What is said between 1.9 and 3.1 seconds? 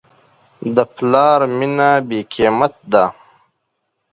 بېقیمت ده.